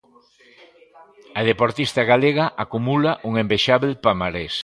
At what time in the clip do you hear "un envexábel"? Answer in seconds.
3.27-3.91